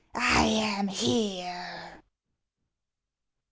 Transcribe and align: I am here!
I 0.15 0.45
am 0.45 0.87
here! 0.87 2.01